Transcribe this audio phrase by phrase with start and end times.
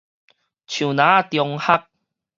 [0.03, 0.13] 樹林仔
[1.29, 1.83] 中學